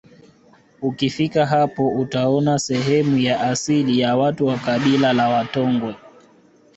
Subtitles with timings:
[0.81, 5.95] Ukifika hapo utaona sehemu ya asili ya watu wa kabila la Watongwe